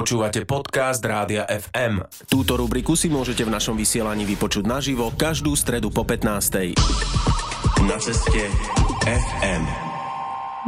Počúvate 0.00 0.48
podcast 0.48 1.04
Rádia 1.04 1.44
FM. 1.44 2.00
Túto 2.24 2.56
rubriku 2.56 2.96
si 2.96 3.12
môžete 3.12 3.44
v 3.44 3.52
našom 3.52 3.76
vysielaní 3.76 4.24
vypočuť 4.24 4.64
naživo 4.64 5.12
každú 5.12 5.52
stredu 5.52 5.92
po 5.92 6.08
15. 6.08 6.72
Na 7.84 8.00
ceste 8.00 8.48
FM. 9.04 9.89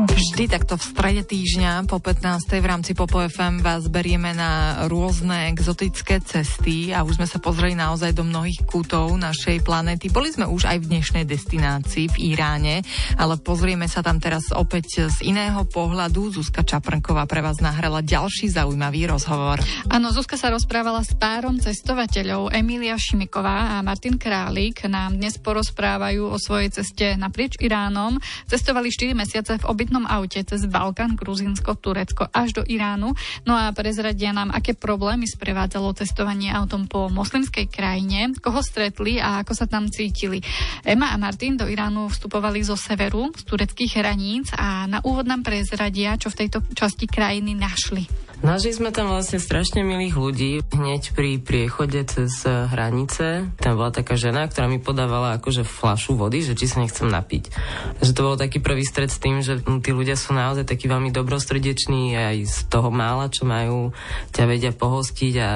Vždy 0.02 0.50
takto 0.50 0.74
v 0.74 0.82
strede 0.82 1.22
týždňa 1.22 1.86
po 1.86 2.02
15. 2.02 2.58
v 2.58 2.66
rámci 2.66 2.90
Popo 2.90 3.22
FM 3.22 3.62
vás 3.62 3.86
berieme 3.86 4.34
na 4.34 4.82
rôzne 4.90 5.54
exotické 5.54 6.18
cesty 6.18 6.90
a 6.90 7.06
už 7.06 7.22
sme 7.22 7.30
sa 7.30 7.38
pozreli 7.38 7.78
naozaj 7.78 8.10
do 8.10 8.26
mnohých 8.26 8.66
kútov 8.66 9.14
našej 9.14 9.62
planéty. 9.62 10.10
Boli 10.10 10.34
sme 10.34 10.50
už 10.50 10.66
aj 10.66 10.82
v 10.82 10.90
dnešnej 10.90 11.22
destinácii 11.22 12.10
v 12.10 12.34
Iráne, 12.34 12.82
ale 13.14 13.38
pozrieme 13.38 13.86
sa 13.86 14.02
tam 14.02 14.18
teraz 14.18 14.50
opäť 14.50 15.06
z 15.06 15.22
iného 15.22 15.62
pohľadu. 15.70 16.34
Zuzka 16.34 16.66
Čaprnková 16.66 17.22
pre 17.30 17.38
vás 17.38 17.62
nahrala 17.62 18.02
ďalší 18.02 18.50
zaujímavý 18.50 19.06
rozhovor. 19.06 19.62
Áno, 19.86 20.10
Zuzka 20.10 20.34
sa 20.34 20.50
rozprávala 20.50 21.06
s 21.06 21.14
párom 21.14 21.62
cestovateľov 21.62 22.50
Emília 22.50 22.98
Šimiková 22.98 23.78
a 23.78 23.86
Martin 23.86 24.18
Králik. 24.18 24.82
Nám 24.82 25.22
dnes 25.22 25.38
porozprávajú 25.38 26.26
o 26.26 26.36
svojej 26.42 26.74
ceste 26.74 27.14
naprieč 27.14 27.54
Iránom. 27.62 28.18
Cestovali 28.50 28.90
4 28.90 29.14
mesiace 29.14 29.62
v 29.62 29.68
obi 29.70 29.91
obytnom 29.92 30.08
aute 30.08 30.40
cez 30.40 30.64
Balkán, 30.64 31.20
Gruzinsko, 31.20 31.76
Turecko 31.76 32.24
až 32.32 32.56
do 32.56 32.62
Iránu. 32.64 33.12
No 33.44 33.52
a 33.52 33.76
prezradia 33.76 34.32
nám, 34.32 34.48
aké 34.48 34.72
problémy 34.72 35.28
sprevádzalo 35.28 35.92
testovanie 35.92 36.48
autom 36.48 36.88
po 36.88 37.12
moslimskej 37.12 37.68
krajine, 37.68 38.32
koho 38.40 38.64
stretli 38.64 39.20
a 39.20 39.44
ako 39.44 39.52
sa 39.52 39.68
tam 39.68 39.92
cítili. 39.92 40.40
Emma 40.80 41.12
a 41.12 41.20
Martin 41.20 41.60
do 41.60 41.68
Iránu 41.68 42.08
vstupovali 42.08 42.64
zo 42.64 42.72
severu, 42.72 43.36
z 43.36 43.44
tureckých 43.44 44.00
hraníc 44.00 44.48
a 44.56 44.88
na 44.88 45.04
úvod 45.04 45.28
nám 45.28 45.44
prezradia, 45.44 46.16
čo 46.16 46.32
v 46.32 46.40
tejto 46.40 46.64
časti 46.72 47.04
krajiny 47.04 47.52
našli. 47.52 48.31
Našli 48.42 48.74
sme 48.74 48.90
tam 48.90 49.06
vlastne 49.06 49.38
strašne 49.38 49.86
milých 49.86 50.18
ľudí. 50.18 50.52
Hneď 50.74 51.14
pri 51.14 51.38
priechode 51.38 52.02
cez 52.10 52.42
hranice 52.42 53.46
tam 53.62 53.78
bola 53.78 53.94
taká 53.94 54.18
žena, 54.18 54.50
ktorá 54.50 54.66
mi 54.66 54.82
podávala 54.82 55.38
akože 55.38 55.62
flašu 55.62 56.18
vody, 56.18 56.42
že 56.42 56.58
či 56.58 56.66
sa 56.66 56.82
nechcem 56.82 57.06
napiť. 57.06 57.54
Že 58.02 58.10
to 58.10 58.26
bol 58.26 58.34
taký 58.34 58.58
prvý 58.58 58.82
stred 58.82 59.14
s 59.14 59.22
tým, 59.22 59.46
že 59.46 59.62
tí 59.62 59.94
ľudia 59.94 60.18
sú 60.18 60.34
naozaj 60.34 60.66
takí 60.66 60.90
veľmi 60.90 61.14
dobrostrdeční 61.14 62.18
aj 62.18 62.36
z 62.50 62.56
toho 62.66 62.90
mála, 62.90 63.30
čo 63.30 63.46
majú, 63.46 63.94
ťa 64.34 64.44
vedia 64.50 64.74
pohostiť 64.74 65.34
a 65.38 65.50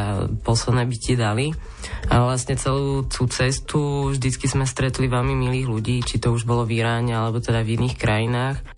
posledné 0.46 0.86
by 0.86 0.96
ti 0.96 1.18
dali. 1.18 1.50
A 2.06 2.22
vlastne 2.22 2.54
celú 2.54 3.02
tú 3.02 3.26
cestu 3.26 4.14
vždycky 4.14 4.46
sme 4.46 4.62
stretli 4.62 5.10
veľmi 5.10 5.34
milých 5.34 5.66
ľudí, 5.66 5.96
či 6.06 6.22
to 6.22 6.30
už 6.30 6.46
bolo 6.46 6.62
v 6.62 6.78
Iráne 6.78 7.18
alebo 7.18 7.42
teda 7.42 7.66
v 7.66 7.82
iných 7.82 7.98
krajinách. 7.98 8.75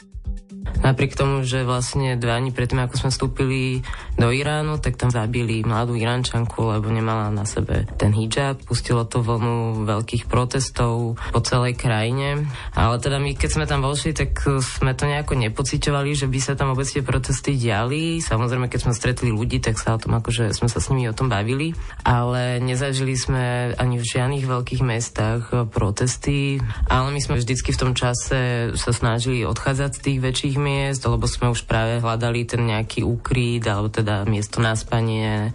Napriek 0.84 1.19
tomu, 1.19 1.42
že 1.42 1.66
vlastne 1.66 2.14
dva 2.14 2.38
dní 2.38 2.55
predtým, 2.55 2.84
ako 2.84 2.94
sme 2.97 3.11
vstúpili 3.11 3.83
do 4.19 4.30
Iránu, 4.30 4.78
tak 4.83 4.98
tam 4.98 5.10
zabili 5.10 5.62
mladú 5.62 5.94
Iránčanku, 5.94 6.75
lebo 6.75 6.91
nemala 6.91 7.30
na 7.30 7.47
sebe 7.47 7.86
ten 7.98 8.14
hijab. 8.14 8.60
Pustilo 8.66 9.06
to 9.06 9.22
vlnu 9.22 9.86
veľkých 9.86 10.27
protestov 10.28 11.19
po 11.33 11.41
celej 11.41 11.78
krajine. 11.78 12.47
Ale 12.75 12.98
teda 12.98 13.22
my, 13.22 13.34
keď 13.38 13.50
sme 13.50 13.64
tam 13.64 13.80
vošli, 13.86 14.12
tak 14.12 14.34
sme 14.60 14.92
to 14.92 15.06
nejako 15.06 15.38
nepociťovali, 15.38 16.10
že 16.14 16.27
by 16.27 16.38
sa 16.42 16.52
tam 16.58 16.75
vôbec 16.75 16.91
tie 16.91 17.03
protesty 17.03 17.55
diali. 17.55 18.19
Samozrejme, 18.19 18.66
keď 18.66 18.88
sme 18.88 18.94
stretli 18.94 19.30
ľudí, 19.30 19.62
tak 19.62 19.78
sa 19.78 19.94
o 19.94 20.03
tom 20.03 20.19
akože 20.19 20.50
sme 20.50 20.66
sa 20.66 20.82
s 20.82 20.91
nimi 20.91 21.06
o 21.06 21.16
tom 21.16 21.30
bavili. 21.30 21.72
Ale 22.03 22.58
nezažili 22.58 23.14
sme 23.14 23.75
ani 23.78 24.03
v 24.03 24.08
žiadnych 24.08 24.44
veľkých 24.47 24.82
mestách 24.82 25.70
protesty. 25.70 26.58
Ale 26.91 27.14
my 27.14 27.20
sme 27.22 27.38
vždycky 27.38 27.70
v 27.70 27.80
tom 27.80 27.92
čase 27.94 28.70
sa 28.75 28.91
snažili 28.91 29.47
odchádzať 29.47 29.91
z 29.94 30.03
tých 30.03 30.19
väčších 30.19 30.56
miest, 30.59 31.06
lebo 31.06 31.25
sme 31.25 31.55
už 31.55 31.64
práve 31.64 32.03
hľadali 32.03 32.45
ten 32.45 32.67
nejaký 32.67 33.06
úkryt, 33.06 33.64
alebo 33.64 33.89
teda 33.89 34.27
miesto 34.27 34.59
na 34.59 34.75
spanie 34.75 35.55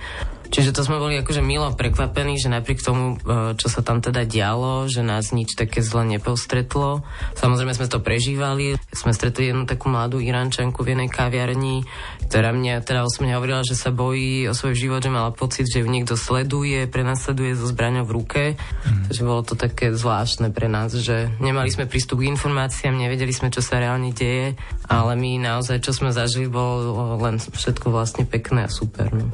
Čiže 0.54 0.70
to 0.70 0.86
sme 0.86 1.02
boli 1.02 1.18
akože 1.18 1.42
milo 1.42 1.74
prekvapení, 1.74 2.38
že 2.38 2.46
napriek 2.46 2.86
tomu, 2.86 3.18
e, 3.18 3.58
čo 3.58 3.68
sa 3.74 3.82
tam 3.82 4.06
teda 4.06 4.22
dialo, 4.22 4.86
že 4.86 5.02
nás 5.02 5.34
nič 5.34 5.58
také 5.58 5.82
zle 5.82 6.06
nepostretlo. 6.06 7.02
Samozrejme 7.34 7.74
sme 7.74 7.90
to 7.90 7.98
prežívali. 7.98 8.78
Sme 8.94 9.18
stretli 9.18 9.50
jednu 9.50 9.66
takú 9.66 9.90
mladú 9.90 10.22
Iránčanku 10.22 10.86
v 10.86 10.94
jednej 10.94 11.10
kaviarni, 11.10 11.90
ktorá 12.30 12.54
mne 12.54 12.86
teda 12.86 13.02
osmene 13.02 13.34
hovorila, 13.34 13.66
že 13.66 13.74
sa 13.74 13.90
bojí 13.90 14.46
o 14.46 14.54
svoj 14.54 14.78
život, 14.78 15.02
že 15.02 15.10
mala 15.10 15.34
pocit, 15.34 15.66
že 15.66 15.82
ju 15.82 15.90
niekto 15.90 16.14
sleduje, 16.14 16.86
prenasleduje 16.86 17.58
so 17.58 17.66
zbraňou 17.66 18.06
v 18.06 18.14
ruke. 18.14 18.44
Mm. 18.86 19.10
Takže 19.10 19.22
bolo 19.26 19.42
to 19.42 19.58
také 19.58 19.90
zvláštne 19.90 20.54
pre 20.54 20.70
nás, 20.70 20.94
že 20.94 21.34
nemali 21.42 21.74
sme 21.74 21.90
prístup 21.90 22.22
k 22.22 22.30
informáciám, 22.30 22.94
nevedeli 22.94 23.34
sme, 23.34 23.50
čo 23.50 23.66
sa 23.66 23.82
reálne 23.82 24.14
deje, 24.14 24.54
ale 24.86 25.18
my 25.18 25.42
naozaj, 25.42 25.82
čo 25.82 25.98
sme 25.98 26.14
zažili, 26.14 26.46
bolo 26.46 27.18
len 27.18 27.42
všetko 27.42 27.90
vlastne 27.90 28.30
pekné 28.30 28.66
a 28.66 28.70
super. 28.70 29.10
No. 29.10 29.34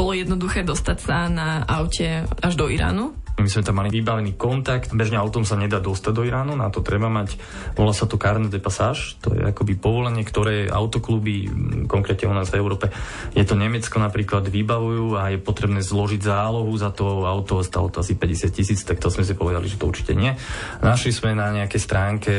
Bolo 0.00 0.16
jednoduché 0.16 0.64
dostať 0.64 0.96
sa 0.96 1.28
na 1.28 1.60
aute 1.68 2.24
až 2.24 2.56
do 2.56 2.72
Iránu? 2.72 3.12
My 3.40 3.48
sme 3.48 3.64
tam 3.64 3.80
mali 3.80 3.88
vybavený 3.88 4.36
kontakt. 4.36 4.92
Bežne 4.92 5.16
autom 5.16 5.48
sa 5.48 5.56
nedá 5.56 5.80
dostať 5.80 6.12
do 6.12 6.22
Iránu, 6.28 6.52
na 6.54 6.68
to 6.68 6.84
treba 6.84 7.08
mať, 7.08 7.40
volá 7.72 7.96
sa 7.96 8.04
to 8.04 8.20
carnet 8.20 8.52
de 8.52 8.60
passage, 8.60 9.16
to 9.24 9.32
je 9.32 9.42
akoby 9.48 9.80
povolenie, 9.80 10.22
ktoré 10.22 10.68
autokluby, 10.68 11.48
konkrétne 11.88 12.28
u 12.28 12.34
nás 12.36 12.52
v 12.52 12.60
Európe, 12.60 12.92
je 13.32 13.44
to 13.46 13.56
Nemecko 13.56 13.96
napríklad, 13.96 14.48
vybavujú 14.48 15.16
a 15.16 15.32
je 15.32 15.38
potrebné 15.38 15.80
zložiť 15.80 16.20
zálohu 16.20 16.72
za 16.76 16.90
to 16.90 17.24
auto, 17.24 17.62
stalo 17.62 17.88
to 17.88 18.02
asi 18.02 18.18
50 18.18 18.50
tisíc, 18.50 18.80
tak 18.82 18.98
to 18.98 19.08
sme 19.08 19.22
si 19.22 19.32
povedali, 19.38 19.70
že 19.70 19.78
to 19.78 19.88
určite 19.88 20.12
nie. 20.12 20.34
Našli 20.82 21.14
sme 21.14 21.32
na 21.32 21.54
nejakej 21.54 21.80
stránke 21.80 22.32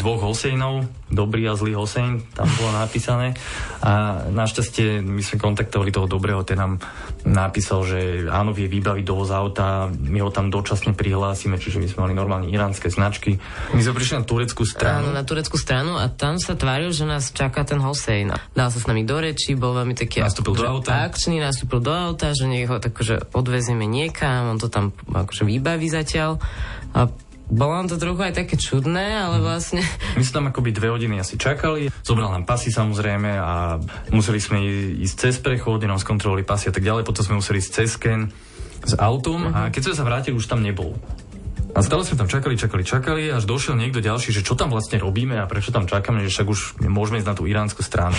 dvoch 0.00 0.24
Hosejnov, 0.24 0.88
dobrý 1.12 1.44
a 1.50 1.58
zlý 1.58 1.76
Hosein, 1.76 2.24
tam 2.32 2.48
bolo 2.56 2.72
napísané 2.72 3.36
a 3.84 4.24
našťastie 4.30 5.02
my 5.04 5.20
sme 5.20 5.36
kontaktovali 5.42 5.92
toho 5.92 6.08
dobrého, 6.08 6.46
ten 6.46 6.56
nám 6.56 6.80
napísal, 7.26 7.84
že 7.84 8.00
áno, 8.30 8.56
vie 8.56 8.70
vybaviť 8.70 9.04
dovoz 9.04 9.28
auta, 9.34 9.90
my 9.90 10.18
ho 10.24 10.30
tam 10.32 10.39
tam 10.40 10.48
dočasne 10.48 10.96
prihlásime, 10.96 11.60
čiže 11.60 11.76
my 11.76 11.86
sme 11.92 12.00
mali 12.08 12.14
normálne 12.16 12.48
iránske 12.48 12.88
značky. 12.88 13.36
My 13.76 13.84
sme 13.84 13.92
prišli 13.92 14.14
na 14.16 14.24
tureckú 14.24 14.64
stranu. 14.64 15.04
Áno, 15.04 15.12
na 15.12 15.20
tureckú 15.20 15.60
stranu 15.60 16.00
a 16.00 16.08
tam 16.08 16.40
sa 16.40 16.56
tváril, 16.56 16.96
že 16.96 17.04
nás 17.04 17.28
čaká 17.28 17.60
ten 17.68 17.76
Hossein. 17.76 18.32
Dal 18.56 18.72
sa 18.72 18.80
s 18.80 18.88
nami 18.88 19.04
do 19.04 19.20
reči, 19.20 19.52
bol 19.52 19.76
veľmi 19.76 19.92
taký 19.92 20.24
nastúpil 20.24 20.56
do 20.56 20.64
auta. 20.64 21.04
akčný, 21.04 21.36
nastúpil 21.44 21.84
do 21.84 21.92
auta, 21.92 22.32
že 22.32 22.48
nech 22.48 22.72
ho 22.72 22.80
takže 22.80 23.28
odvezieme 23.36 23.84
niekam, 23.84 24.56
on 24.56 24.56
to 24.56 24.72
tam 24.72 24.96
akože 25.12 25.44
vybaví 25.44 25.92
zatiaľ. 25.92 26.40
A 26.96 27.12
bolo 27.50 27.74
nám 27.74 27.90
to 27.90 27.98
trochu 27.98 28.22
aj 28.22 28.34
také 28.40 28.54
čudné, 28.56 29.20
ale 29.20 29.42
mhm. 29.42 29.44
vlastne... 29.44 29.82
My 30.16 30.24
sme 30.24 30.34
tam 30.40 30.46
akoby 30.48 30.70
dve 30.72 30.88
hodiny 30.88 31.20
asi 31.20 31.36
čakali, 31.36 31.92
zobral 32.00 32.32
nám 32.32 32.48
pasy 32.48 32.72
samozrejme 32.72 33.28
a 33.36 33.76
museli 34.08 34.40
sme 34.40 34.64
ísť 35.04 35.16
cez 35.20 35.34
prechod, 35.42 35.84
nám 35.84 36.00
skontrolovali 36.00 36.48
pasy 36.48 36.70
a 36.70 36.72
tak 36.72 36.86
ďalej, 36.86 37.04
potom 37.04 37.28
sme 37.28 37.44
museli 37.44 37.60
ísť 37.60 37.70
cez 37.76 38.00
sken 38.00 38.32
s 38.84 38.94
autom 38.96 39.48
uh-huh. 39.48 39.56
a 39.56 39.60
mhm. 39.68 39.70
keď 39.72 39.82
sme 39.90 39.94
sa 39.98 40.04
vrátili, 40.06 40.36
už 40.36 40.48
tam 40.48 40.64
nebol. 40.64 40.96
A 41.70 41.86
stále 41.86 42.02
sme 42.02 42.18
tam 42.18 42.26
čakali, 42.26 42.58
čakali, 42.58 42.82
čakali, 42.82 43.22
až 43.30 43.46
došiel 43.46 43.78
niekto 43.78 44.02
ďalší, 44.02 44.34
že 44.34 44.42
čo 44.42 44.58
tam 44.58 44.74
vlastne 44.74 44.98
robíme 44.98 45.38
a 45.38 45.46
prečo 45.46 45.70
tam 45.70 45.86
čakáme, 45.86 46.26
že 46.26 46.34
však 46.34 46.48
už 46.50 46.60
môžeme 46.90 47.22
ísť 47.22 47.30
na 47.30 47.36
tú 47.38 47.46
iránsku 47.46 47.86
stranu. 47.86 48.18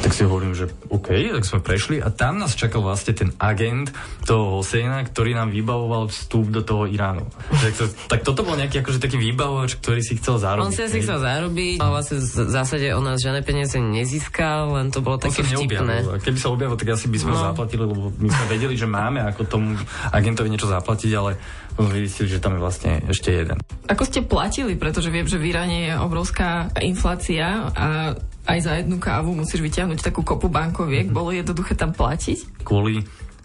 Tak 0.00 0.16
si 0.16 0.24
hovorím, 0.24 0.56
že 0.56 0.72
OK, 0.88 1.12
tak 1.12 1.44
sme 1.44 1.60
prešli 1.60 2.00
a 2.00 2.08
tam 2.08 2.40
nás 2.40 2.56
čakal 2.56 2.80
vlastne 2.80 3.12
ten 3.12 3.30
agent 3.36 3.92
toho 4.24 4.58
Hosejna, 4.58 5.04
ktorý 5.04 5.36
nám 5.36 5.52
vybavoval 5.52 6.08
vstup 6.08 6.48
do 6.48 6.64
toho 6.64 6.88
Iránu. 6.88 7.28
Tak, 7.52 7.72
to, 7.76 7.84
tak 8.08 8.20
toto 8.24 8.40
bol 8.42 8.56
nejaký 8.56 8.80
akože 8.80 8.98
taký 9.02 9.20
vybavovač, 9.20 9.76
ktorý 9.76 10.00
si 10.00 10.16
chcel 10.16 10.40
zarobiť. 10.40 10.66
On 10.66 10.72
si 10.72 10.88
si 10.88 11.00
chcel 11.04 11.18
zarobiť, 11.20 11.76
ale 11.78 11.90
vlastne 11.92 12.16
v 12.22 12.50
zásade 12.50 12.86
on 12.96 13.04
nás 13.04 13.20
žiadne 13.20 13.42
peniaze 13.44 13.76
nezískal, 13.76 14.72
len 14.80 14.88
to 14.88 15.04
bolo 15.04 15.20
také 15.20 15.44
vtipné. 15.44 16.06
Keby 16.22 16.38
sa 16.40 16.48
objavil, 16.48 16.80
tak 16.80 16.96
asi 16.96 17.06
by 17.12 17.18
sme 17.20 17.32
no. 17.36 17.42
zaplatili, 17.52 17.82
lebo 17.84 18.08
my 18.16 18.28
sme 18.32 18.44
vedeli, 18.48 18.74
že 18.78 18.88
máme 18.88 19.20
ako 19.28 19.40
tomu 19.44 19.76
agentovi 20.14 20.48
niečo 20.48 20.70
zaplatiť, 20.70 21.12
ale 21.12 21.36
zistili, 22.04 22.28
že 22.28 22.42
tam 22.42 22.56
je 22.56 22.60
vlastne 22.60 22.92
ešte 23.08 23.32
jeden. 23.32 23.56
Ako 23.88 24.04
ste 24.04 24.20
platili, 24.24 24.76
pretože 24.76 25.08
viem, 25.08 25.24
že 25.24 25.40
v 25.40 25.52
Iráne 25.52 25.78
je 25.88 25.92
obrovská 25.96 26.68
inflácia 26.80 27.72
a 27.72 28.16
aj 28.46 28.58
za 28.58 28.72
jednu 28.78 28.98
kávu 28.98 29.34
musíš 29.34 29.62
vyťahnuť 29.62 30.02
takú 30.02 30.26
kopu 30.26 30.50
bankoviek. 30.50 31.08
Mm-hmm. 31.08 31.18
Bolo 31.18 31.30
jednoduché 31.30 31.78
tam 31.78 31.94
platiť? 31.94 32.66
Kvôli 32.66 33.02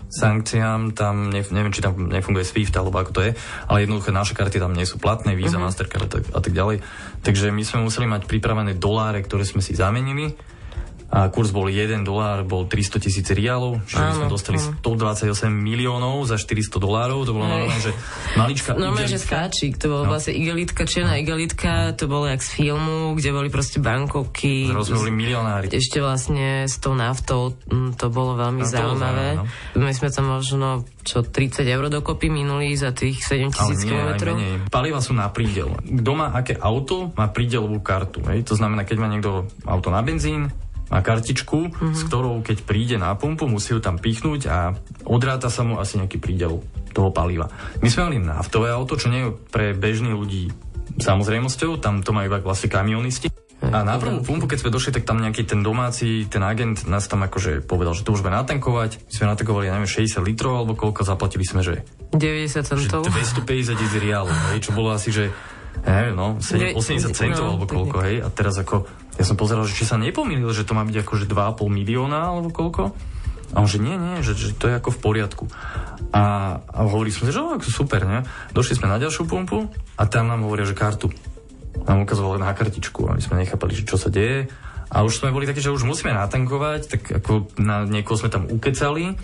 sankciám, 0.07 0.95
tam 0.95 1.27
ne, 1.27 1.43
neviem, 1.43 1.73
či 1.75 1.83
tam 1.83 2.07
nefunguje 2.07 2.47
SWIFT 2.47 2.79
alebo 2.79 2.95
ako 3.03 3.11
to 3.11 3.21
je, 3.27 3.31
ale 3.67 3.83
jednoduché 3.83 4.15
naše 4.15 4.33
karty 4.39 4.57
tam 4.63 4.71
nie 4.71 4.87
sú 4.87 5.03
platné, 5.03 5.35
Visa, 5.35 5.59
uh-huh. 5.59 5.67
Mastercard 5.67 6.07
a 6.07 6.11
tak, 6.19 6.23
a 6.31 6.39
tak 6.39 6.53
ďalej. 6.55 6.79
Takže 7.27 7.51
my 7.51 7.63
sme 7.67 7.83
museli 7.83 8.07
mať 8.07 8.23
pripravené 8.23 8.79
doláre, 8.79 9.19
ktoré 9.19 9.43
sme 9.43 9.59
si 9.59 9.75
zamenili 9.75 10.31
a 11.07 11.31
kurz 11.31 11.55
bol 11.55 11.71
1 11.71 12.03
dolár, 12.03 12.43
bol 12.43 12.67
300 12.67 12.99
tisíc 12.99 13.27
rialov, 13.31 13.79
čiže 13.87 14.03
áno, 14.03 14.15
sme 14.19 14.27
dostali 14.27 14.59
áno. 14.59 14.75
128 14.83 15.47
miliónov 15.47 16.27
za 16.27 16.35
400 16.35 16.83
dolárov, 16.83 17.23
to 17.23 17.31
bolo 17.31 17.47
normálne, 17.47 17.79
že 17.79 17.95
malička 18.35 18.75
Normálne, 18.75 19.07
že 19.07 19.15
skáčik, 19.15 19.79
to 19.79 19.87
bolo 19.87 20.03
no. 20.03 20.11
vlastne 20.11 20.35
igelitka, 20.35 20.83
čierna 20.83 21.15
no. 21.15 21.23
igelitka, 21.23 21.95
to 21.95 22.11
bolo 22.11 22.27
jak 22.27 22.43
z 22.43 22.49
filmu, 22.59 23.15
kde 23.15 23.29
boli 23.31 23.47
proste 23.47 23.79
bankovky. 23.79 24.67
Zrazu 24.67 24.99
boli 24.99 25.15
milionári. 25.15 25.71
Ešte 25.71 26.03
vlastne 26.03 26.67
s 26.67 26.75
tou 26.83 26.91
naftou, 26.91 27.55
mm, 27.71 27.95
to 27.95 28.11
bolo 28.11 28.35
veľmi 28.35 28.67
to 28.67 28.71
zaujímavé. 28.75 29.39
Zaujímavé 29.39 29.79
no. 29.79 29.87
My 29.87 29.93
sme 29.95 30.11
tam 30.11 30.27
možno 30.27 30.83
čo 31.07 31.23
30 31.23 31.63
eur 31.63 31.87
dokopy 31.87 32.27
minuli 32.27 32.75
za 32.75 32.91
tých 32.91 33.23
7 33.23 33.47
tisíc 33.55 33.87
kilometrov. 33.87 34.35
Paliva 34.67 34.99
sú 34.99 35.15
na 35.15 35.31
prídel. 35.31 35.71
Kto 35.79 36.11
má 36.11 36.35
aké 36.35 36.59
auto, 36.59 37.15
má 37.15 37.31
prídelovú 37.31 37.79
kartu. 37.79 38.19
Hej? 38.27 38.43
To 38.51 38.59
znamená, 38.59 38.83
keď 38.83 38.97
má 38.99 39.07
niekto 39.07 39.47
auto 39.63 39.87
na 39.87 40.03
benzín, 40.03 40.51
má 40.87 40.99
kartičku, 41.03 41.71
mm-hmm. 41.71 41.95
s 41.95 42.01
ktorou 42.07 42.39
keď 42.43 42.57
príde 42.63 42.95
na 42.95 43.13
pumpu, 43.15 43.47
musí 43.47 43.75
ju 43.75 43.79
tam 43.83 43.99
pichnúť 43.99 44.41
a 44.47 44.57
odráta 45.03 45.51
sa 45.51 45.67
mu 45.67 45.79
asi 45.79 45.99
nejaký 45.99 46.17
prídel 46.19 46.63
toho 46.95 47.09
paliva. 47.11 47.51
My 47.83 47.91
sme 47.91 48.09
mali 48.09 48.17
naftové 48.23 48.71
auto, 48.71 48.97
čo 48.97 49.11
nie 49.11 49.27
je 49.27 49.35
pre 49.51 49.75
bežných 49.75 50.15
ľudí 50.15 50.49
samozrejmosťou, 50.97 51.77
tam 51.77 52.01
to 52.01 52.15
majú 52.15 52.31
iba 52.31 52.39
vlastne 52.41 52.71
kamionisti. 52.71 53.29
A 53.57 53.81
na 53.81 53.97
prvú 53.97 54.21
pumpu, 54.21 54.45
keď 54.45 54.61
sme 54.61 54.69
došli, 54.69 54.93
tak 54.93 55.09
tam 55.09 55.17
nejaký 55.17 55.41
ten 55.41 55.65
domáci, 55.65 56.29
ten 56.29 56.45
agent 56.45 56.85
nás 56.85 57.09
tam 57.09 57.25
akože 57.25 57.65
povedal, 57.65 57.97
že 57.97 58.05
to 58.05 58.13
môžeme 58.13 58.29
natankovať. 58.29 59.01
My 59.09 59.13
sme 59.17 59.25
natankovali, 59.33 59.65
ja 59.65 59.73
neviem, 59.73 59.89
60 59.89 60.21
litrov 60.21 60.61
alebo 60.61 60.77
koľko, 60.77 61.01
zaplatili 61.01 61.41
sme, 61.41 61.65
že 61.65 61.81
90 62.13 62.53
centov. 62.61 63.01
250 63.09 63.73
tisíc 63.73 63.97
riálov, 63.97 64.33
čo 64.61 64.71
bolo 64.77 64.93
asi, 64.93 65.09
že 65.09 65.33
neviem, 65.85 66.15
no, 66.15 66.41
7, 66.41 66.73
80 66.73 67.13
centov 67.13 67.45
no, 67.45 67.49
alebo 67.55 67.65
koľko, 67.69 67.97
hej. 68.07 68.15
A 68.23 68.27
teraz 68.31 68.57
ako, 68.57 68.87
ja 69.19 69.23
som 69.27 69.37
pozeral, 69.37 69.67
že 69.69 69.77
či 69.77 69.85
sa 69.85 69.99
nepomýlil, 69.99 70.49
že 70.55 70.65
to 70.65 70.73
má 70.73 70.81
byť 70.87 70.97
akože 71.05 71.25
2,5 71.29 71.67
milióna 71.69 72.33
alebo 72.33 72.49
koľko. 72.49 72.95
A 73.55 73.63
on, 73.63 73.67
že 73.69 73.79
nie, 73.79 73.95
nie, 73.95 74.19
že, 74.19 74.35
že 74.35 74.51
to 74.59 74.67
je 74.67 74.75
ako 74.75 74.91
v 74.91 74.99
poriadku. 74.99 75.43
A, 76.11 76.23
a 76.59 76.79
hovorili 76.83 77.15
sme, 77.15 77.31
že 77.31 77.39
oh, 77.39 77.55
super, 77.63 78.03
ne? 78.03 78.27
Došli 78.51 78.75
sme 78.75 78.91
na 78.91 78.99
ďalšiu 78.99 79.23
pumpu 79.23 79.71
a 79.95 80.03
tam 80.03 80.27
nám 80.27 80.43
hovoria, 80.43 80.67
že 80.67 80.75
kartu 80.75 81.07
nám 81.87 82.03
ukazovali 82.03 82.43
na 82.43 82.51
kartičku 82.51 83.07
a 83.07 83.15
my 83.15 83.21
sme 83.23 83.39
nechápali, 83.39 83.71
že 83.71 83.87
čo 83.87 83.95
sa 83.95 84.11
deje. 84.11 84.51
A 84.87 85.03
už 85.03 85.19
sme 85.19 85.35
boli 85.35 85.47
takí, 85.47 85.59
že 85.59 85.71
už 85.71 85.83
musíme 85.83 86.15
natankovať, 86.15 86.81
tak 86.87 87.01
ako 87.23 87.51
na 87.59 87.83
niekoho 87.83 88.15
sme 88.15 88.31
tam 88.31 88.47
ukecali 88.47 89.15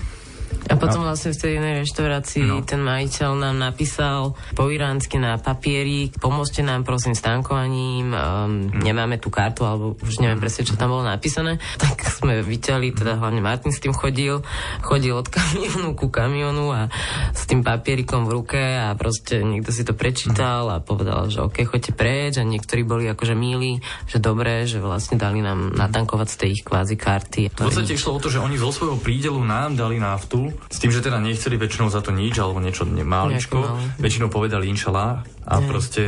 a 0.69 0.79
potom 0.79 1.03
vlastne 1.03 1.35
v 1.35 1.39
tej 1.39 1.51
jednej 1.59 1.73
reštaurácii 1.83 2.47
no. 2.47 2.63
ten 2.63 2.79
majiteľ 2.79 3.31
nám 3.35 3.57
napísal 3.59 4.33
po 4.55 4.71
iránsky 4.71 5.19
na 5.19 5.35
papierik, 5.35 6.15
pomôžte 6.17 6.63
nám 6.63 6.87
prosím 6.87 7.17
s 7.17 7.21
tankovaním, 7.23 8.11
um, 8.11 8.71
mm. 8.71 8.81
nemáme 8.83 9.19
tú 9.19 9.27
kartu, 9.27 9.67
alebo 9.67 9.99
už 9.99 10.23
neviem 10.23 10.39
presne, 10.39 10.67
čo 10.67 10.79
tam 10.79 10.95
bolo 10.95 11.03
napísané. 11.07 11.59
Tak 11.83 11.99
sme 12.07 12.39
vyťali, 12.41 12.95
teda 12.95 13.19
hlavne 13.19 13.43
Martin 13.43 13.75
s 13.75 13.83
tým 13.83 13.91
chodil, 13.91 14.39
chodil 14.79 15.13
od 15.13 15.27
kamionu 15.35 15.93
ku 15.99 16.07
kamionu 16.07 16.71
a 16.71 16.87
s 17.35 17.43
tým 17.43 17.59
papierikom 17.59 18.23
v 18.23 18.33
ruke 18.39 18.61
a 18.61 18.95
proste 18.95 19.43
niekto 19.43 19.75
si 19.75 19.83
to 19.83 19.91
prečítal 19.91 20.71
a 20.71 20.79
povedal, 20.79 21.27
že 21.27 21.43
OK, 21.43 21.67
choďte 21.67 21.91
preč 21.91 22.39
a 22.39 22.47
niektorí 22.47 22.87
boli 22.87 23.11
akože 23.11 23.35
milí, 23.35 23.83
že 24.07 24.23
dobré, 24.23 24.63
že 24.63 24.79
vlastne 24.79 25.19
dali 25.19 25.43
nám 25.43 25.75
natankovať 25.75 26.27
z 26.31 26.37
tej 26.39 26.49
ich 26.55 26.63
kvázi 26.63 26.95
karty. 26.95 27.41
V 27.51 27.67
podstate 27.67 27.99
išlo 27.99 28.15
o 28.15 28.21
to, 28.23 28.31
že 28.31 28.39
oni 28.39 28.55
zo 28.55 28.71
svojho 28.71 28.97
prídelu 28.97 29.43
nám 29.43 29.75
dali 29.75 29.99
naftu 29.99 30.42
s 30.51 30.77
tým, 30.81 30.89
že 30.89 31.05
teda 31.05 31.21
nechceli 31.21 31.55
väčšinou 31.55 31.93
za 31.93 32.01
to 32.01 32.09
nič, 32.09 32.35
alebo 32.41 32.57
niečo 32.59 32.83
máličko. 32.89 33.57
Väčšinou 34.01 34.33
povedali 34.33 34.67
inšalá 34.73 35.21
a 35.43 35.55
mm. 35.59 35.65
proste 35.67 36.03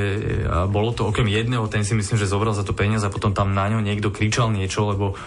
a 0.48 0.64
bolo 0.66 0.96
to 0.96 1.04
okrem 1.06 1.28
jedného, 1.28 1.68
ten 1.68 1.84
si 1.84 1.92
myslím, 1.92 2.16
že 2.16 2.28
zobral 2.28 2.56
za 2.56 2.64
to 2.64 2.72
peniaze 2.72 3.04
a 3.04 3.12
potom 3.12 3.36
tam 3.36 3.52
na 3.52 3.68
ňo 3.68 3.84
niekto 3.84 4.08
kričal 4.10 4.48
niečo, 4.48 4.88
lebo 4.88 5.20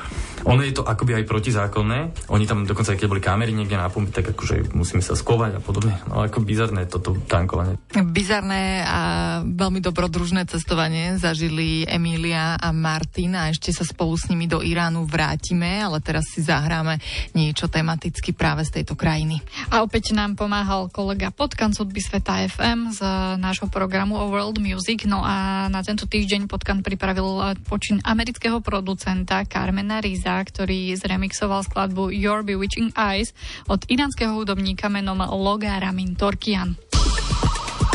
ono 0.49 0.65
je 0.65 0.73
to 0.73 0.87
akoby 0.87 1.21
aj 1.21 1.25
protizákonné. 1.29 1.99
Oni 2.33 2.49
tam 2.49 2.65
dokonca, 2.65 2.97
keď 2.97 3.05
boli 3.05 3.21
kamery 3.21 3.53
niekde 3.53 3.77
na 3.77 3.93
pumpe, 3.93 4.15
tak 4.15 4.33
akože 4.33 4.73
musíme 4.73 5.05
sa 5.05 5.13
skovať 5.13 5.59
a 5.59 5.61
podobne. 5.61 6.01
No 6.09 6.25
ako 6.25 6.41
bizarné 6.41 6.89
toto 6.89 7.21
tankovanie. 7.29 7.77
Bizarné 7.93 8.81
a 8.89 9.01
veľmi 9.45 9.85
dobrodružné 9.85 10.49
cestovanie 10.49 11.21
zažili 11.21 11.85
Emília 11.85 12.57
a 12.57 12.73
Martin 12.73 13.37
a 13.37 13.53
ešte 13.53 13.77
sa 13.77 13.85
spolu 13.85 14.17
s 14.17 14.33
nimi 14.33 14.49
do 14.49 14.65
Iránu 14.65 15.05
vrátime, 15.05 15.85
ale 15.85 16.01
teraz 16.01 16.33
si 16.33 16.41
zahráme 16.41 16.97
niečo 17.37 17.69
tematicky 17.69 18.33
práve 18.33 18.65
z 18.65 18.81
tejto 18.81 18.97
krajiny. 18.99 19.39
A 19.71 19.87
opäť 19.87 20.11
nám 20.11 20.35
pomáhal 20.35 20.91
kolega 20.91 21.31
Potkan 21.31 21.71
z 21.71 21.87
hudby 21.87 22.03
Sveta 22.03 22.43
FM 22.51 22.91
z 22.91 23.01
nášho 23.39 23.71
programu 23.71 24.19
o 24.19 24.27
World 24.27 24.59
Music. 24.59 25.07
No 25.07 25.23
a 25.23 25.71
na 25.71 25.87
tento 25.87 26.11
týždeň 26.11 26.51
Potkan 26.51 26.83
pripravil 26.83 27.55
počin 27.63 28.03
amerického 28.03 28.59
producenta 28.59 29.47
Carmena 29.47 30.03
Riza 30.03 30.49
ktorý 30.49 30.97
zremixoval 30.97 31.63
skladbu 31.63 32.11
Your 32.11 32.41
Bewitching 32.41 32.97
Eyes 32.97 33.37
od 33.69 33.85
iránskeho 33.87 34.33
hudobníka 34.35 34.89
menom 34.89 35.21
Loga 35.21 35.77
Ramin 35.77 36.17
Torkian. 36.17 36.75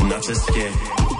Na 0.06 0.20
ceste 0.22 0.70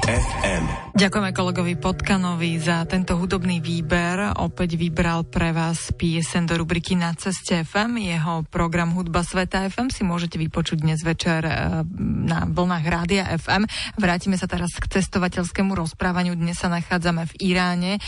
FM. 0.04 0.84
Ďakujeme 1.00 1.32
kolegovi 1.32 1.80
Potkanovi 1.80 2.60
za 2.60 2.84
tento 2.84 3.16
hudobný 3.16 3.64
výber. 3.64 4.36
Opäť 4.36 4.76
vybral 4.76 5.24
pre 5.24 5.56
vás 5.56 5.96
piesen 5.96 6.44
do 6.44 6.60
rubriky 6.60 7.00
Na 7.00 7.16
ceste 7.16 7.64
FM. 7.64 8.04
Jeho 8.04 8.44
program 8.52 8.92
Hudba 8.92 9.24
Sveta 9.24 9.64
FM 9.72 9.88
si 9.96 10.04
môžete 10.04 10.36
vypočuť 10.36 10.84
dnes 10.84 11.00
večer 11.08 11.48
e, 11.48 11.88
na 12.28 12.44
vlnách 12.52 12.86
Rádia 12.86 13.24
FM. 13.32 13.64
Vrátime 13.96 14.36
sa 14.36 14.44
teraz 14.44 14.76
k 14.76 14.92
cestovateľskému 14.92 15.72
rozprávaniu. 15.72 16.36
Dnes 16.36 16.60
sa 16.60 16.68
nachádzame 16.68 17.24
v 17.32 17.56
Iráne. 17.56 17.92
E, 17.96 18.02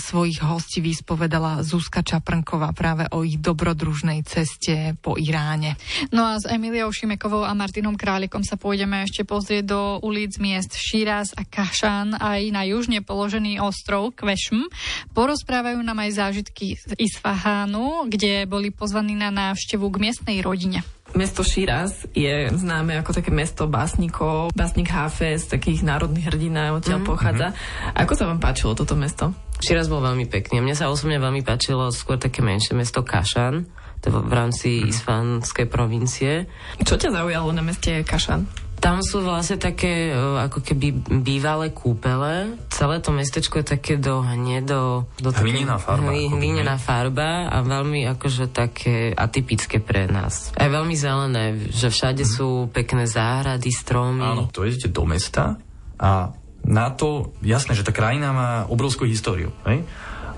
svojich 0.00 0.40
hostí 0.40 0.80
vyspovedala 0.80 1.60
Zuzka 1.60 2.00
Čaprnková 2.00 2.72
práve 2.72 3.12
o 3.12 3.28
ich 3.28 3.36
dobrodružnej 3.44 4.24
ceste 4.24 4.96
po 5.04 5.20
Iráne. 5.20 5.76
No 6.16 6.24
a 6.24 6.40
s 6.40 6.48
Emiliou 6.48 6.88
Šimekovou 6.88 7.44
a 7.44 7.52
Martinom 7.52 7.92
Králikom 7.92 8.40
sa 8.40 8.56
pôjdeme 8.56 9.04
ešte 9.04 9.28
pozrieť 9.28 9.64
do 9.68 9.80
ulic 10.00 10.40
miest 10.40 10.72
Šíraz 10.80 11.25
a 11.34 11.42
Kašan 11.42 12.14
aj 12.20 12.52
na 12.54 12.62
južne 12.62 13.02
položený 13.02 13.58
ostrov 13.58 14.14
Kvešm. 14.14 14.68
Porozprávajú 15.16 15.82
nám 15.82 16.04
aj 16.06 16.10
zážitky 16.14 16.78
z 16.78 16.92
Isfahánu, 16.94 18.06
kde 18.06 18.46
boli 18.46 18.70
pozvaní 18.70 19.18
na 19.18 19.34
návštevu 19.34 19.88
k 19.90 19.96
miestnej 19.98 20.38
rodine. 20.44 20.86
Mesto 21.16 21.46
Širaz 21.46 22.04
je 22.12 22.50
známe 22.50 22.98
ako 22.98 23.16
také 23.16 23.30
mesto 23.32 23.70
básnikov, 23.70 24.50
básnik 24.52 24.90
Hafez, 24.90 25.48
takých 25.48 25.86
národných 25.86 26.28
hrdinách 26.28 26.82
odtiaľ 26.82 27.00
mm. 27.00 27.06
pochádza. 27.06 27.46
Ako 27.94 28.12
sa 28.18 28.26
vám 28.26 28.42
páčilo 28.42 28.74
toto 28.74 28.98
mesto? 28.98 29.30
Širaz 29.62 29.88
bol 29.88 30.04
veľmi 30.04 30.28
pekný. 30.28 30.60
Mne 30.60 30.74
sa 30.74 30.90
osobne 30.90 31.16
veľmi 31.16 31.46
páčilo 31.46 31.88
skôr 31.94 32.20
také 32.20 32.44
menšie 32.44 32.76
mesto 32.76 33.06
Kašan, 33.06 33.64
to 34.04 34.12
v 34.12 34.32
rámci 34.34 34.82
mm. 34.82 34.92
isfanskej 34.92 35.66
provincie. 35.70 36.50
Čo 36.82 36.98
ťa 37.00 37.14
zaujalo 37.14 37.54
na 37.54 37.62
meste 37.62 38.02
Kašan? 38.02 38.65
Tam 38.76 39.00
sú 39.00 39.24
vlastne 39.24 39.56
také 39.56 40.12
ako 40.14 40.60
keby 40.62 41.18
bývalé 41.24 41.72
kúpele. 41.72 42.60
Celé 42.68 43.00
to 43.00 43.10
mestečko 43.10 43.64
je 43.64 43.66
také 43.66 43.96
do 43.96 44.20
hnedo... 44.20 45.08
Do 45.16 45.32
hlinená 45.32 45.80
farba. 45.80 46.12
hlinená 46.12 46.76
farba 46.76 47.48
a 47.48 47.64
veľmi 47.64 48.04
akože 48.16 48.52
také 48.52 49.10
atypické 49.16 49.80
pre 49.80 50.06
nás. 50.06 50.52
Aj 50.54 50.68
veľmi 50.68 50.94
zelené, 50.94 51.72
že 51.72 51.88
všade 51.88 52.28
mm. 52.28 52.30
sú 52.30 52.48
pekné 52.70 53.08
záhrady, 53.08 53.72
stromy. 53.72 54.22
Áno, 54.22 54.52
to 54.52 54.68
idete 54.68 54.92
do 54.92 55.08
mesta 55.08 55.56
a 55.96 56.36
na 56.66 56.90
to, 56.90 57.32
jasné, 57.40 57.78
že 57.78 57.86
tá 57.86 57.94
krajina 57.94 58.34
má 58.34 58.50
obrovskú 58.66 59.06
históriu, 59.06 59.54
hej? 59.70 59.86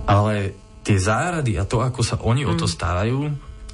ale 0.05 0.53
tie 0.85 1.01
záhrady 1.01 1.57
a 1.57 1.65
to, 1.65 1.81
ako 1.81 2.01
sa 2.05 2.21
oni 2.21 2.45
mm. 2.45 2.51
o 2.53 2.55
to 2.55 2.69
mm. 2.69 2.73
starajú, 2.73 3.21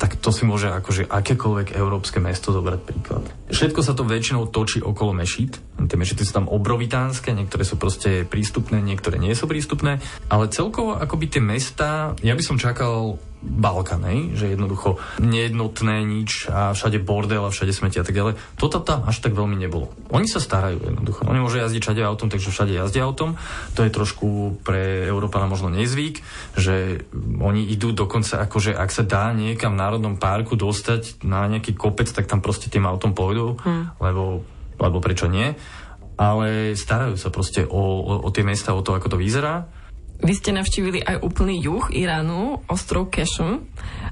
tak 0.04 0.20
to 0.20 0.28
si 0.28 0.44
môže 0.44 0.68
akože 0.68 1.08
akékoľvek 1.08 1.80
európske 1.80 2.20
mesto 2.20 2.52
zobrať 2.52 2.80
príklad. 2.84 3.24
Všetko 3.48 3.80
sa 3.80 3.96
to 3.96 4.04
väčšinou 4.04 4.52
točí 4.52 4.84
okolo 4.84 5.16
mešít. 5.16 5.56
Tie 5.80 5.96
mešity 5.96 6.28
sú 6.28 6.44
tam 6.44 6.52
obrovitánske, 6.52 7.32
niektoré 7.32 7.64
sú 7.64 7.80
proste 7.80 8.28
prístupné, 8.28 8.84
niektoré 8.84 9.16
nie 9.16 9.32
sú 9.32 9.49
prístupné, 9.49 10.04
ale 10.28 10.52
celkovo 10.52 11.00
akoby 11.00 11.32
tie 11.32 11.40
mesta, 11.40 12.12
ja 12.20 12.37
by 12.37 12.42
som 12.44 12.61
čakal 12.61 13.16
Balkán, 13.44 14.08
hej? 14.08 14.32
že 14.32 14.56
jednoducho 14.56 14.96
nejednotné 15.20 16.00
nič 16.02 16.48
a 16.48 16.72
všade 16.72 16.96
bordel 17.04 17.44
a 17.44 17.52
všade 17.52 17.76
smeti 17.76 18.00
a 18.00 18.04
tak 18.04 18.16
ďalej. 18.16 18.40
Toto 18.56 18.80
tam 18.80 19.04
až 19.04 19.20
tak 19.20 19.36
veľmi 19.36 19.54
nebolo. 19.60 19.92
Oni 20.08 20.24
sa 20.24 20.40
starajú 20.40 20.80
jednoducho. 20.80 21.28
Oni 21.28 21.44
môžu 21.44 21.60
jazdiť 21.60 21.84
všade 21.84 22.02
autom, 22.02 22.32
takže 22.32 22.48
všade 22.48 22.72
jazdia 22.72 23.04
autom. 23.04 23.36
To 23.76 23.84
je 23.84 23.92
trošku 23.92 24.58
pre 24.64 25.04
Európana 25.04 25.44
možno 25.44 25.68
nezvyk, 25.68 26.24
že 26.56 27.04
oni 27.38 27.68
idú 27.68 27.92
dokonca 27.92 28.40
akože 28.48 28.72
ak 28.72 28.90
sa 28.90 29.04
dá 29.04 29.30
niekam 29.36 29.76
v 29.76 29.80
Národnom 29.84 30.16
parku 30.16 30.56
dostať 30.56 31.20
na 31.22 31.44
nejaký 31.44 31.76
kopec, 31.76 32.08
tak 32.08 32.24
tam 32.24 32.40
proste 32.40 32.72
tým 32.72 32.88
autom 32.88 33.12
pôjdu, 33.12 33.60
hmm. 33.60 34.00
lebo, 34.00 34.40
lebo 34.80 34.98
prečo 35.04 35.28
nie. 35.28 35.52
Ale 36.14 36.78
starajú 36.78 37.18
sa 37.20 37.28
proste 37.28 37.66
o, 37.66 37.82
o, 38.00 38.12
o 38.24 38.28
tie 38.32 38.46
mesta, 38.46 38.72
o 38.72 38.80
to, 38.80 38.96
ako 38.96 39.14
to 39.14 39.20
vyzerá 39.20 39.84
vy 40.23 40.33
ste 40.37 40.54
navštívili 40.54 41.02
aj 41.02 41.23
úplný 41.25 41.59
juh 41.59 41.90
Iránu, 41.90 42.62
ostrov 42.71 43.11
Kešm. 43.11 43.64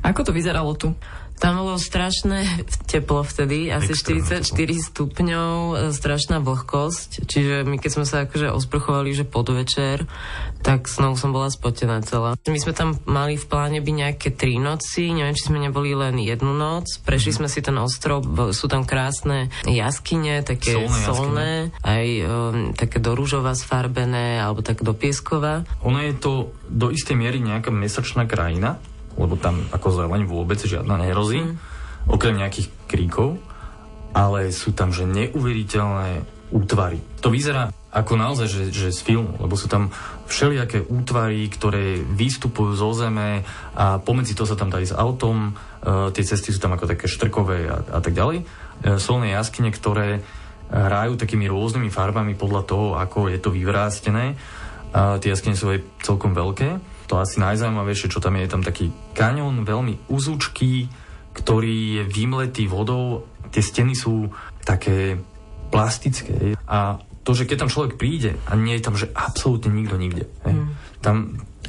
Ako 0.02 0.26
to 0.26 0.34
vyzeralo 0.34 0.74
tu? 0.74 0.96
Tam 1.42 1.58
bolo 1.58 1.74
strašné 1.74 2.62
teplo 2.86 3.26
vtedy, 3.26 3.66
asi 3.74 3.98
Extrémne 3.98 4.46
44 4.46 4.46
teplo. 4.46 4.78
stupňov, 4.78 5.54
e, 5.58 5.74
strašná 5.90 6.38
vlhkosť, 6.38 7.26
čiže 7.26 7.66
my 7.66 7.82
keď 7.82 7.90
sme 7.90 8.06
sa 8.06 8.30
akože 8.30 8.54
osprchovali, 8.54 9.10
že 9.10 9.26
podvečer, 9.26 10.06
tak 10.62 10.86
znovu 10.86 11.18
som 11.18 11.34
bola 11.34 11.50
spotená 11.50 11.98
celá. 12.06 12.38
My 12.46 12.58
sme 12.62 12.70
tam 12.70 12.94
mali 13.10 13.34
v 13.34 13.42
pláne 13.50 13.82
byť 13.82 13.90
nejaké 13.90 14.28
tri 14.30 14.62
noci, 14.62 15.10
neviem, 15.10 15.34
či 15.34 15.50
sme 15.50 15.58
neboli 15.58 15.98
len 15.98 16.14
jednu 16.22 16.54
noc, 16.54 17.02
prešli 17.02 17.34
mm. 17.34 17.38
sme 17.42 17.48
si 17.50 17.58
ten 17.58 17.74
ostrov, 17.74 18.22
sú 18.54 18.70
tam 18.70 18.86
krásne 18.86 19.50
jaskyne, 19.66 20.46
také 20.46 20.78
solné, 20.78 21.02
solné 21.02 21.50
aj 21.82 22.06
um, 22.22 22.70
také 22.70 23.02
do 23.02 23.18
rúžova 23.18 23.58
sfarbené, 23.58 24.38
alebo 24.38 24.62
tak 24.62 24.86
do 24.86 24.94
pieskova. 24.94 25.66
Ono 25.82 25.98
je 25.98 26.14
to 26.14 26.54
do 26.70 26.94
istej 26.94 27.18
miery 27.18 27.42
nejaká 27.42 27.74
mesačná 27.74 28.30
krajina, 28.30 28.78
lebo 29.16 29.34
tam 29.36 29.64
ako 29.72 29.88
zeleň 30.04 30.28
vôbec 30.28 30.58
žiadna 30.60 31.00
nehrozí, 31.00 31.42
mm. 31.42 31.54
okrem 32.08 32.38
nejakých 32.38 32.68
kríkov, 32.88 33.40
ale 34.12 34.52
sú 34.52 34.76
tam 34.76 34.92
že 34.92 35.08
neuveriteľné 35.08 36.24
útvary. 36.52 37.00
To 37.24 37.32
vyzerá 37.32 37.72
ako 37.92 38.16
naozaj, 38.16 38.48
že, 38.48 38.62
že 38.72 38.88
z 38.88 39.00
filmu, 39.04 39.36
lebo 39.36 39.52
sú 39.52 39.68
tam 39.68 39.92
všelijaké 40.28 40.88
útvary, 40.88 41.44
ktoré 41.52 42.00
vystupujú 42.00 42.72
zo 42.72 42.96
zeme 42.96 43.44
a 43.76 44.00
pomedzi 44.00 44.32
to 44.32 44.48
sa 44.48 44.56
tam 44.56 44.72
dá 44.72 44.80
ísť 44.80 44.96
autom, 44.96 45.52
uh, 45.52 46.08
tie 46.08 46.24
cesty 46.24 46.56
sú 46.56 46.60
tam 46.60 46.72
ako 46.72 46.88
také 46.88 47.04
štrkové 47.04 47.68
a, 47.68 47.84
a 47.84 48.00
tak 48.00 48.16
ďalej. 48.16 48.44
Uh, 48.44 48.96
solné 48.96 49.36
jaskyne, 49.36 49.68
ktoré 49.68 50.24
hrajú 50.72 51.20
takými 51.20 51.44
rôznymi 51.52 51.92
farbami 51.92 52.32
podľa 52.32 52.62
toho, 52.64 52.86
ako 52.96 53.28
je 53.28 53.36
to 53.36 53.52
vyvrástené. 53.52 54.40
A 54.92 55.16
tie 55.18 55.32
jaskyne 55.32 55.56
sú 55.56 55.72
aj 55.72 55.80
celkom 56.04 56.36
veľké. 56.36 56.80
To 57.08 57.20
asi 57.20 57.40
najzaujímavejšie, 57.40 58.12
čo 58.12 58.20
tam 58.20 58.36
je, 58.36 58.44
je 58.44 58.52
tam 58.52 58.62
taký 58.64 58.92
kaňon, 59.16 59.64
veľmi 59.64 60.08
uzúčký, 60.08 60.88
ktorý 61.32 62.00
je 62.00 62.02
vymletý 62.08 62.68
vodou. 62.68 63.24
Tie 63.52 63.64
steny 63.64 63.96
sú 63.96 64.32
také 64.64 65.20
plastické 65.72 66.56
a 66.68 67.00
to, 67.22 67.32
že 67.32 67.46
keď 67.46 67.64
tam 67.64 67.72
človek 67.72 67.96
príde 67.96 68.36
a 68.44 68.52
nie 68.58 68.76
je 68.76 68.84
tam, 68.84 68.98
že 68.98 69.08
absolútne 69.14 69.72
nikto 69.72 69.96
nikde. 69.96 70.26
Hej. 70.44 70.54
Mm. 70.58 70.68
Tam... 71.00 71.16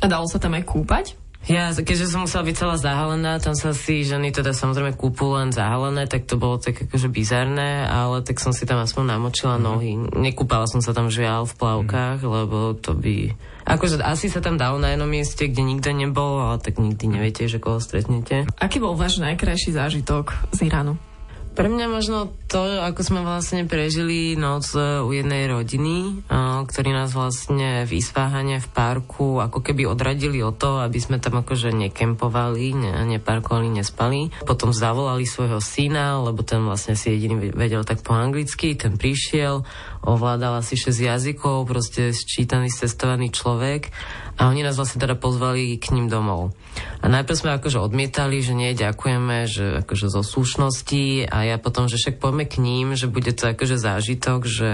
A 0.01 0.05
dalo 0.09 0.25
sa 0.27 0.41
tam 0.41 0.57
aj 0.57 0.65
kúpať? 0.65 1.05
Ja, 1.43 1.75
keďže 1.75 2.07
som 2.07 2.23
musela 2.23 2.47
byť 2.47 2.55
celá 2.55 2.75
zahalená, 2.79 3.35
tam 3.43 3.51
sa 3.51 3.75
si 3.75 4.07
ženy 4.07 4.31
teda 4.31 4.55
samozrejme 4.55 4.95
kúpu 4.95 5.35
len 5.35 5.51
zahalené, 5.51 6.07
tak 6.07 6.23
to 6.23 6.39
bolo 6.39 6.55
tak 6.55 6.87
akože 6.87 7.11
bizarné, 7.11 7.83
ale 7.83 8.23
tak 8.23 8.39
som 8.39 8.55
si 8.55 8.63
tam 8.63 8.79
aspoň 8.79 9.19
namočila 9.19 9.59
mm. 9.59 9.63
nohy. 9.63 9.91
Nekúpala 10.15 10.71
som 10.71 10.79
sa 10.79 10.95
tam 10.95 11.11
žiaľ 11.11 11.43
v 11.43 11.53
plavkách, 11.59 12.23
mm. 12.23 12.29
lebo 12.31 12.57
to 12.79 12.95
by... 12.95 13.35
Akože 13.67 13.99
asi 13.99 14.31
sa 14.31 14.39
tam 14.39 14.55
dalo 14.55 14.79
na 14.79 14.95
jednom 14.95 15.07
mieste, 15.07 15.51
kde 15.51 15.67
nikto 15.67 15.91
nebol, 15.91 16.39
ale 16.39 16.63
tak 16.63 16.79
nikdy 16.79 17.11
neviete, 17.11 17.43
že 17.51 17.59
koho 17.59 17.83
stretnete. 17.83 18.47
Aký 18.59 18.79
bol 18.79 18.95
váš 18.95 19.19
najkrajší 19.19 19.75
zážitok 19.75 20.31
z 20.55 20.71
Iránu? 20.71 21.12
Pre 21.53 21.69
mňa 21.69 21.85
možno 21.85 22.33
to, 22.49 22.65
ako 22.81 23.01
sme 23.05 23.21
vlastne 23.21 23.69
prežili 23.69 24.33
noc 24.33 24.73
u 24.77 25.09
jednej 25.13 25.45
rodiny, 25.45 26.25
ktorí 26.65 26.89
nás 26.89 27.13
vlastne 27.13 27.85
v 27.85 28.01
Isfahane 28.01 28.57
v 28.57 28.67
parku 28.73 29.37
ako 29.37 29.61
keby 29.61 29.85
odradili 29.85 30.41
o 30.41 30.49
to, 30.49 30.81
aby 30.81 30.97
sme 30.97 31.21
tam 31.21 31.41
akože 31.45 31.69
nekempovali, 31.73 32.65
ne, 32.73 32.91
neparkovali, 33.05 33.69
nespali. 33.69 34.33
Potom 34.49 34.73
zavolali 34.73 35.29
svojho 35.29 35.61
syna, 35.61 36.21
lebo 36.25 36.41
ten 36.41 36.65
vlastne 36.65 36.97
si 36.97 37.13
jediný 37.13 37.53
vedel 37.53 37.85
tak 37.85 38.01
po 38.01 38.17
anglicky, 38.17 38.73
ten 38.73 38.97
prišiel, 38.97 39.61
ovládal 40.01 40.57
asi 40.61 40.73
6 40.73 40.89
jazykov, 40.89 41.69
proste 41.69 42.17
sčítaný, 42.17 42.73
cestovaný 42.73 43.29
človek 43.29 43.93
a 44.41 44.49
oni 44.49 44.65
nás 44.65 44.73
vlastne 44.73 44.97
teda 44.97 45.13
pozvali 45.13 45.77
k 45.77 45.93
ním 45.93 46.09
domov. 46.09 46.57
A 47.01 47.05
najprv 47.05 47.37
sme 47.37 47.51
akože 47.53 47.77
odmietali, 47.77 48.41
že 48.41 48.57
nie, 48.57 48.73
ďakujeme, 48.73 49.45
že 49.45 49.85
akože 49.85 50.09
zo 50.09 50.25
slušnosti 50.25 51.29
a 51.29 51.42
ja 51.43 51.57
potom, 51.59 51.91
že 51.91 51.99
však 51.99 52.19
poďme 52.19 52.45
k 52.47 52.63
ním, 52.63 52.95
že 52.95 53.11
bude 53.11 53.31
to 53.35 53.51
akože 53.51 53.75
zážitok, 53.79 54.47
že 54.47 54.69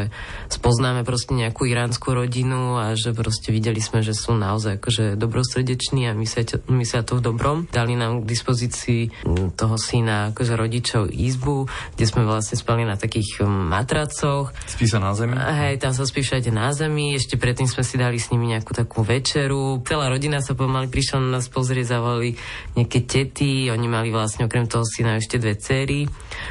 spoznáme 0.54 1.02
proste 1.02 1.34
nejakú 1.34 1.66
iránsku 1.66 2.14
rodinu 2.14 2.78
a 2.78 2.94
že 2.94 3.14
proste 3.16 3.50
videli 3.50 3.82
sme, 3.82 4.06
že 4.06 4.14
sú 4.14 4.38
naozaj 4.38 4.78
akože 4.82 5.18
dobrosrdeční 5.18 6.10
a 6.10 6.14
myslia, 6.14 7.02
to 7.02 7.18
v 7.18 7.24
dobrom. 7.24 7.58
Dali 7.74 7.98
nám 7.98 8.24
k 8.24 8.30
dispozícii 8.30 9.26
toho 9.56 9.76
syna 9.82 10.36
akože 10.36 10.54
rodičov 10.54 11.10
izbu, 11.10 11.66
kde 11.98 12.06
sme 12.06 12.26
vlastne 12.28 12.60
spali 12.60 12.86
na 12.86 13.00
takých 13.00 13.44
matracoch. 13.46 14.54
Spí 14.70 14.86
sa 14.86 15.02
na 15.02 15.16
zemi? 15.18 15.34
Hej, 15.38 15.82
tam 15.82 15.94
sa 15.96 16.06
spíš 16.06 16.38
na 16.50 16.70
zemi, 16.74 17.18
ešte 17.18 17.38
predtým 17.38 17.66
sme 17.66 17.82
si 17.82 17.96
dali 17.98 18.22
s 18.22 18.30
nimi 18.30 18.50
nejakú 18.52 18.74
takú 18.74 19.02
večer 19.02 19.40
večeru. 19.40 19.80
Celá 19.88 20.10
rodina 20.10 20.42
sa 20.44 20.52
pomaly 20.52 20.92
prišla 20.92 21.18
na 21.24 21.30
nás 21.40 21.48
pozrieť, 21.48 21.96
zavolali 21.96 22.36
nejaké 22.76 23.08
tety, 23.08 23.72
oni 23.72 23.88
mali 23.88 24.10
vlastne 24.12 24.46
okrem 24.46 24.68
toho 24.68 24.84
syna 24.84 25.16
ešte 25.16 25.40
dve 25.40 25.56
cery. 25.56 26.10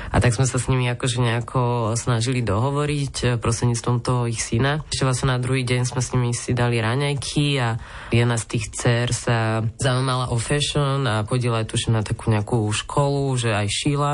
A 0.08 0.16
tak 0.18 0.32
sme 0.32 0.48
sa 0.48 0.56
s 0.56 0.68
nimi 0.72 0.88
akože 0.88 1.20
nejako 1.20 1.92
snažili 1.94 2.40
dohovoriť 2.40 3.14
eh, 3.24 3.28
prostredníctvom 3.36 3.96
toho 4.00 4.24
ich 4.28 4.40
syna. 4.40 4.84
Ešte 4.88 5.04
vlastne 5.04 5.34
na 5.34 5.38
druhý 5.40 5.62
deň 5.64 5.82
sme 5.84 6.00
s 6.00 6.12
nimi 6.16 6.30
si 6.32 6.56
dali 6.56 6.80
raňajky 6.80 7.46
a 7.60 7.76
jedna 8.12 8.36
z 8.40 8.44
tých 8.56 8.64
dcer 8.72 9.06
sa 9.12 9.62
zaujímala 9.76 10.32
o 10.32 10.36
fashion 10.40 11.04
a 11.04 11.24
aj 11.24 11.68
tuším 11.68 11.98
na 11.98 12.02
takú 12.04 12.32
nejakú 12.32 12.68
školu, 12.72 13.36
že 13.36 13.52
aj 13.52 13.68
šíla 13.68 14.12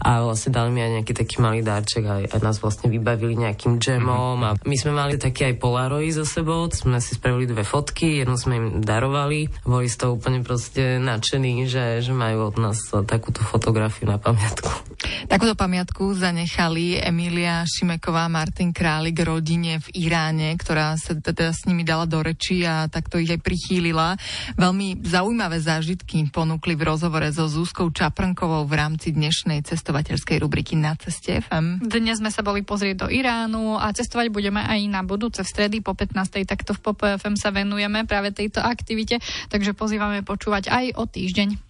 a 0.00 0.24
vlastne 0.26 0.50
dali 0.50 0.70
mi 0.74 0.80
aj 0.82 0.90
nejaký 1.00 1.12
taký 1.14 1.36
malý 1.40 1.64
darček 1.64 2.04
a 2.04 2.14
aj 2.26 2.42
nás 2.42 2.58
vlastne 2.60 2.92
vybavili 2.92 3.38
nejakým 3.38 3.78
džemom 3.78 4.38
a 4.44 4.50
my 4.60 4.76
sme 4.76 4.92
mali 4.92 5.16
taký 5.16 5.48
aj 5.48 5.54
polaroid 5.62 6.12
so 6.12 6.26
sebou, 6.26 6.68
sme 6.68 6.98
si 7.00 7.16
spravili 7.16 7.48
dve 7.48 7.64
fotky, 7.64 8.20
jednu 8.20 8.36
sme 8.36 8.54
im 8.58 8.66
darovali, 8.84 9.48
boli 9.64 9.86
z 9.88 9.96
toho 10.04 10.18
úplne 10.18 10.44
proste 10.44 11.00
nadšení, 11.00 11.64
že, 11.64 12.04
že 12.04 12.12
majú 12.12 12.52
od 12.52 12.56
nás 12.60 12.78
takúto 13.08 13.40
fotografiu 13.40 14.10
na 14.10 14.20
pamiatku. 14.20 14.94
Takúto 15.24 15.56
pamiatku 15.56 16.12
zanechali 16.12 17.00
Emília 17.00 17.64
Šimeková, 17.64 18.28
Martin 18.28 18.76
Králik 18.76 19.16
rodine 19.24 19.80
v 19.80 20.04
Iráne, 20.04 20.52
ktorá 20.56 20.96
sa 21.00 21.16
teda 21.16 21.52
s 21.52 21.64
nimi 21.64 21.80
dala 21.80 22.04
do 22.04 22.20
reči 22.20 22.64
a 22.64 22.88
takto 22.92 23.16
ich 23.16 23.32
aj 23.32 23.40
prichýlila. 23.40 24.20
Veľmi 24.60 25.00
zaujímavé 25.00 25.60
zážitky 25.64 26.28
ponúkli 26.28 26.76
v 26.76 26.92
rozhovore 26.92 27.28
so 27.32 27.48
Zúskou 27.48 27.88
Čaprnkovou 27.88 28.68
v 28.68 28.74
rámci 28.76 29.16
dnešnej 29.16 29.64
cestovej 29.64 29.83
cestovateľskej 29.84 30.40
rubriky 30.40 30.80
Na 30.80 30.96
ceste 30.96 31.44
FM. 31.44 31.84
Dnes 31.84 32.16
sme 32.16 32.32
sa 32.32 32.40
boli 32.40 32.64
pozrieť 32.64 33.04
do 33.04 33.12
Iránu 33.12 33.76
a 33.76 33.92
cestovať 33.92 34.32
budeme 34.32 34.64
aj 34.64 34.80
na 34.88 35.04
budúce 35.04 35.44
v 35.44 35.48
stredy 35.52 35.84
po 35.84 35.92
15. 35.92 36.48
Takto 36.48 36.72
v 36.72 36.80
Pop 36.80 37.04
FM 37.04 37.36
sa 37.36 37.52
venujeme 37.52 38.08
práve 38.08 38.32
tejto 38.32 38.64
aktivite, 38.64 39.20
takže 39.52 39.76
pozývame 39.76 40.24
počúvať 40.24 40.72
aj 40.72 40.96
o 40.96 41.04
týždeň. 41.04 41.60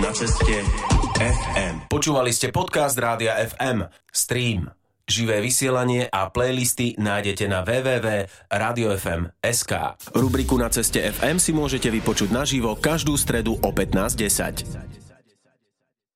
Na 0.00 0.16
ceste 0.16 0.64
FM. 1.20 1.92
Počúvali 1.92 2.32
ste 2.32 2.48
podcast 2.48 2.96
Rádia 2.96 3.36
FM. 3.36 3.84
Stream. 4.08 4.72
Živé 5.08 5.40
vysielanie 5.44 6.04
a 6.08 6.28
playlisty 6.32 6.96
nájdete 6.96 7.48
na 7.52 7.68
www.radiofm.sk. 7.68 9.72
Rubriku 10.16 10.56
Na 10.56 10.72
ceste 10.72 11.04
FM 11.04 11.36
si 11.36 11.52
môžete 11.52 11.92
vypočuť 11.92 12.32
naživo 12.32 12.80
každú 12.80 13.12
stredu 13.16 13.56
o 13.60 13.72
15.10. 13.72 15.07